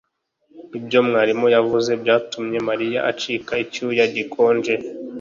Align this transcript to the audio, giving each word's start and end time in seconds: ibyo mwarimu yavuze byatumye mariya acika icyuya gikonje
ibyo 0.77 0.99
mwarimu 1.07 1.47
yavuze 1.55 1.91
byatumye 2.01 2.57
mariya 2.67 2.99
acika 3.11 3.53
icyuya 3.63 4.03
gikonje 4.13 4.73